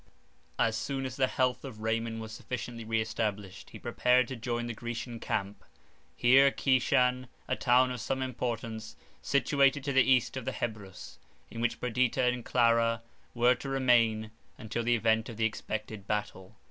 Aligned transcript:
As 0.57 0.75
soon 0.75 1.05
as 1.05 1.15
the 1.15 1.27
health 1.27 1.63
of 1.63 1.81
Raymond 1.81 2.21
was 2.21 2.31
sufficiently 2.31 2.83
re 2.83 2.99
established, 2.99 3.69
he 3.69 3.77
prepared 3.77 4.27
to 4.29 4.35
join 4.35 4.65
the 4.65 4.73
Grecian 4.73 5.19
camp, 5.19 5.63
near 6.23 6.49
Kishan, 6.49 7.27
a 7.47 7.55
town 7.55 7.91
of 7.91 8.01
some 8.01 8.23
importance, 8.23 8.95
situated 9.21 9.83
to 9.83 9.93
the 9.93 10.01
east 10.01 10.35
of 10.35 10.45
the 10.45 10.53
Hebrus; 10.53 11.19
in 11.51 11.61
which 11.61 11.79
Perdita 11.79 12.23
and 12.23 12.43
Clara 12.43 13.03
were 13.35 13.53
to 13.53 13.69
remain 13.69 14.31
until 14.57 14.81
the 14.81 14.95
event 14.95 15.29
of 15.29 15.37
the 15.37 15.45
expected 15.45 16.07
battle. 16.07 16.55